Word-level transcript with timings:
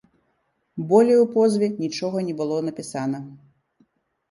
Болей 0.91 1.19
у 1.25 1.27
позве 1.35 1.69
нічога 1.83 2.25
не 2.31 2.37
было 2.41 2.57
напісана. 2.73 3.23